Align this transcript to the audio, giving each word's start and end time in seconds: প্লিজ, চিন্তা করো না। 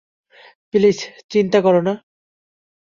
প্লিজ, 0.73 0.97
চিন্তা 1.29 1.59
করো 1.61 1.81
না। 1.81 1.93